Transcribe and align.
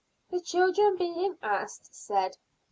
The 0.31 0.41
children 0.41 0.97
being 0.97 1.37
asked 1.43 1.93
said, 1.93 2.31
"Tituba." 2.31 2.39